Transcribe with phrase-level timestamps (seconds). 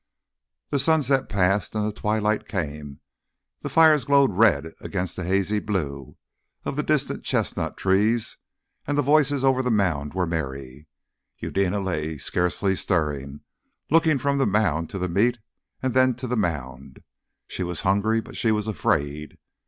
[0.71, 3.01] The sunset passed and the twilight came,
[3.61, 6.17] the fires glowed red against the hazy blue
[6.65, 8.37] of the distant chestnut trees,
[8.87, 10.87] and the voices over the mound were merry.
[11.37, 13.41] Eudena lay scarcely stirring,
[13.91, 15.37] looking from the mound to the meat
[15.83, 17.03] and then to the mound.
[17.45, 19.37] She was hungry, but she was afraid.